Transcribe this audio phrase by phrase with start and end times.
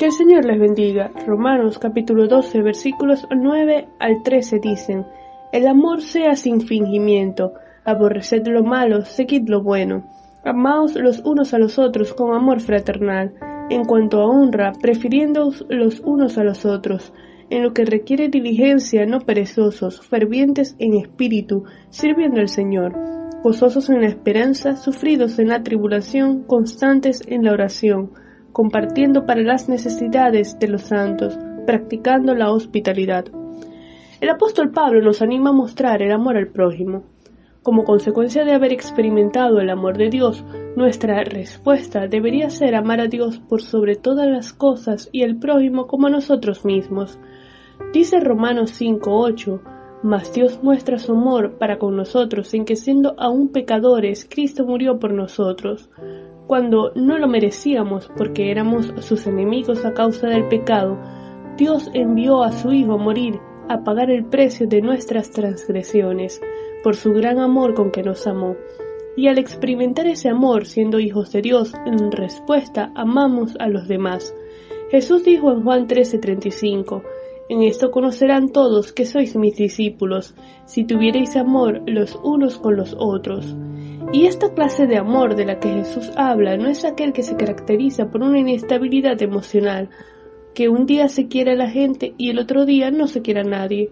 [0.00, 1.12] Que el Señor les bendiga.
[1.26, 5.04] Romanos capítulo 12 versículos 9 al 13 dicen,
[5.52, 7.52] El amor sea sin fingimiento,
[7.84, 10.06] aborreced lo malo, seguid lo bueno,
[10.42, 13.34] amaos los unos a los otros con amor fraternal,
[13.68, 17.12] en cuanto a honra, prefiriéndoos los unos a los otros,
[17.50, 22.94] en lo que requiere diligencia, no perezosos, fervientes en espíritu, sirviendo al Señor,
[23.42, 28.12] gozosos en la esperanza, sufridos en la tribulación, constantes en la oración,
[28.52, 33.26] compartiendo para las necesidades de los santos, practicando la hospitalidad.
[34.20, 37.04] El apóstol Pablo nos anima a mostrar el amor al prójimo.
[37.62, 40.44] Como consecuencia de haber experimentado el amor de Dios,
[40.76, 45.86] nuestra respuesta debería ser amar a Dios por sobre todas las cosas y al prójimo
[45.86, 47.18] como a nosotros mismos.
[47.92, 49.60] Dice Romanos 5:8,
[50.02, 54.98] mas Dios muestra su amor para con nosotros en que siendo aún pecadores, Cristo murió
[54.98, 55.90] por nosotros
[56.50, 60.98] cuando no lo merecíamos porque éramos sus enemigos a causa del pecado,
[61.56, 63.38] Dios envió a su Hijo a morir,
[63.68, 66.42] a pagar el precio de nuestras transgresiones,
[66.82, 68.56] por su gran amor con que nos amó.
[69.16, 74.34] Y al experimentar ese amor siendo hijos de Dios, en respuesta amamos a los demás.
[74.90, 77.04] Jesús dijo en Juan 13:35,
[77.48, 82.96] En esto conocerán todos que sois mis discípulos, si tuviereis amor los unos con los
[82.98, 83.54] otros.
[84.12, 87.36] Y esta clase de amor de la que Jesús habla no es aquel que se
[87.36, 89.88] caracteriza por una inestabilidad emocional,
[90.52, 93.40] que un día se quiere a la gente y el otro día no se quiere
[93.40, 93.90] a nadie.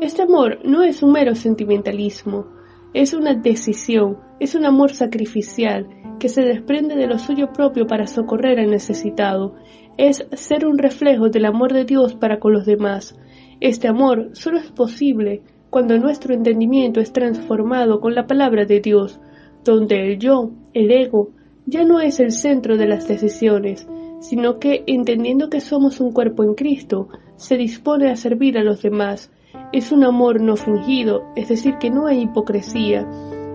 [0.00, 2.46] Este amor no es un mero sentimentalismo,
[2.94, 8.08] es una decisión, es un amor sacrificial que se desprende de lo suyo propio para
[8.08, 9.54] socorrer al necesitado,
[9.96, 13.16] es ser un reflejo del amor de Dios para con los demás.
[13.60, 19.20] Este amor solo es posible cuando nuestro entendimiento es transformado con la palabra de Dios,
[19.64, 21.30] donde el yo, el ego,
[21.66, 23.86] ya no es el centro de las decisiones,
[24.20, 28.82] sino que, entendiendo que somos un cuerpo en Cristo, se dispone a servir a los
[28.82, 29.30] demás.
[29.72, 33.08] Es un amor no fingido, es decir, que no hay hipocresía.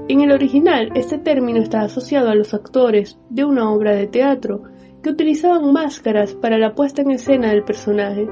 [0.07, 4.63] En el original, este término está asociado a los actores de una obra de teatro,
[5.01, 8.27] que utilizaban máscaras para la puesta en escena del personaje.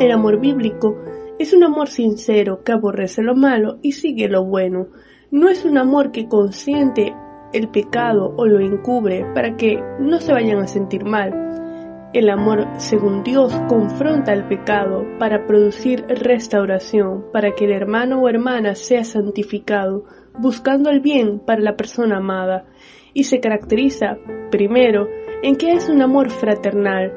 [0.00, 0.96] El amor bíblico
[1.38, 4.88] es un amor sincero que aborrece lo malo y sigue lo bueno,
[5.30, 7.14] no es un amor que consiente
[7.52, 12.10] el pecado o lo encubre para que no se vayan a sentir mal.
[12.12, 18.28] El amor, según Dios, confronta el pecado para producir restauración, para que el hermano o
[18.28, 20.04] hermana sea santificado,
[20.38, 22.66] buscando el bien para la persona amada,
[23.12, 24.18] y se caracteriza,
[24.50, 25.08] primero,
[25.42, 27.12] en que es un amor fraternal,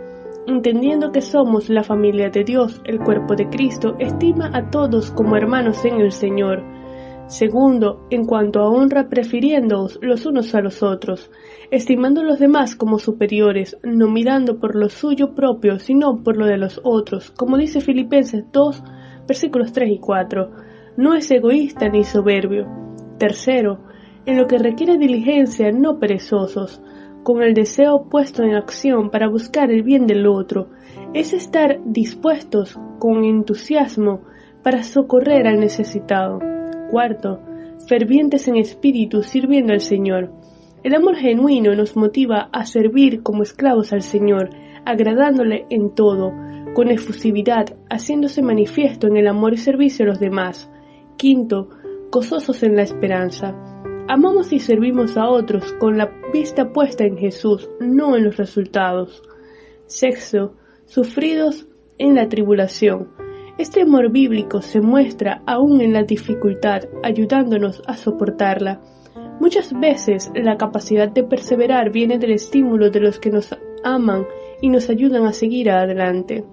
[0.47, 5.37] entendiendo que somos la familia de Dios, el cuerpo de Cristo, estima a todos como
[5.37, 6.63] hermanos en el Señor,
[7.29, 11.29] Segundo, en cuanto a honra, prefiriéndoos los unos a los otros,
[11.69, 16.47] estimando a los demás como superiores, no mirando por lo suyo propio, sino por lo
[16.47, 18.83] de los otros, como dice Filipenses 2,
[19.27, 20.49] versículos 3 y 4.
[20.97, 22.67] No es egoísta ni soberbio.
[23.19, 23.77] Tercero,
[24.25, 26.81] en lo que requiere diligencia, no perezosos,
[27.21, 30.69] con el deseo puesto en acción para buscar el bien del otro,
[31.13, 34.21] es estar dispuestos con entusiasmo
[34.63, 36.58] para socorrer al necesitado.
[36.89, 37.39] Cuarto,
[37.87, 40.31] fervientes en espíritu sirviendo al Señor.
[40.83, 44.49] El amor genuino nos motiva a servir como esclavos al Señor,
[44.85, 46.33] agradándole en todo,
[46.73, 50.71] con efusividad, haciéndose manifiesto en el amor y servicio a los demás.
[51.17, 51.69] Quinto,
[52.11, 53.55] gozosos en la esperanza.
[54.07, 59.21] Amamos y servimos a otros con la vista puesta en Jesús, no en los resultados.
[59.85, 61.67] Sexto, sufridos
[61.99, 63.28] en la tribulación
[63.59, 68.79] este amor bíblico se muestra aún en la dificultad, ayudándonos a soportarla.
[69.41, 73.53] Muchas veces la capacidad de perseverar viene del estímulo de los que nos
[73.83, 74.25] aman
[74.61, 76.45] y nos ayudan a seguir adelante.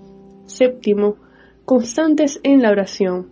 [0.47, 1.17] Séptimo,
[1.65, 3.31] constantes en la oración.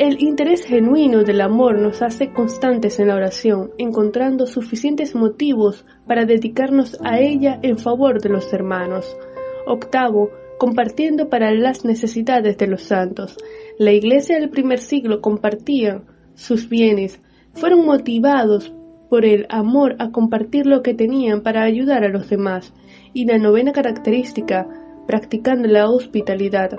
[0.00, 6.24] El interés genuino del amor nos hace constantes en la oración, encontrando suficientes motivos para
[6.24, 9.16] dedicarnos a ella en favor de los hermanos.
[9.64, 13.36] Octavo, compartiendo para las necesidades de los santos.
[13.78, 16.02] La iglesia del primer siglo compartía
[16.34, 17.20] sus bienes,
[17.54, 18.72] fueron motivados
[19.08, 22.74] por el amor a compartir lo que tenían para ayudar a los demás.
[23.12, 24.66] Y la novena característica,
[25.06, 26.76] practicando la hospitalidad,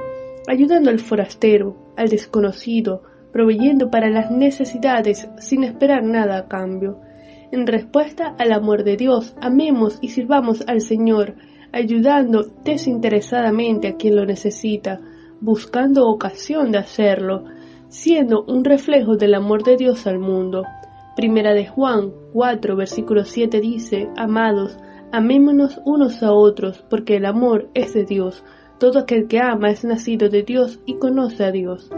[0.47, 6.99] ayudando al forastero, al desconocido, proveyendo para las necesidades sin esperar nada a cambio.
[7.51, 11.35] En respuesta al amor de Dios, amemos y sirvamos al Señor,
[11.71, 14.99] ayudando desinteresadamente a quien lo necesita,
[15.41, 17.45] buscando ocasión de hacerlo,
[17.89, 20.63] siendo un reflejo del amor de Dios al mundo.
[21.15, 24.77] Primera de Juan 4, versículo 7 dice, Amados,
[25.11, 28.43] Amémonos unos a otros, porque el amor es de Dios.
[28.77, 31.89] Todo aquel que ama es nacido de Dios y conoce a Dios.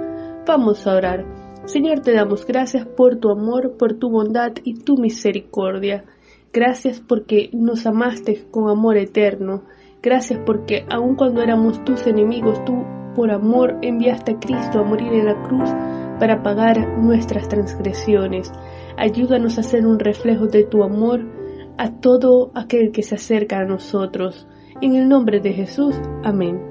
[0.45, 1.25] Vamos a orar.
[1.66, 6.06] Señor, te damos gracias por tu amor, por tu bondad y tu misericordia.
[6.51, 9.63] Gracias porque nos amaste con amor eterno.
[10.01, 12.85] Gracias porque aun cuando éramos tus enemigos, tú
[13.15, 15.69] por amor enviaste a Cristo a morir en la cruz
[16.19, 18.51] para pagar nuestras transgresiones.
[18.97, 21.21] Ayúdanos a ser un reflejo de tu amor
[21.77, 24.47] a todo aquel que se acerca a nosotros.
[24.81, 25.95] En el nombre de Jesús.
[26.23, 26.69] Amén.